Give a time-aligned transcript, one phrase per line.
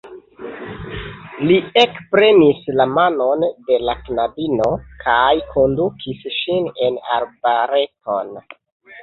[1.49, 4.71] Li ekprenis la manon de la knabino
[5.05, 8.35] kaj kondukis ŝin en arbareton.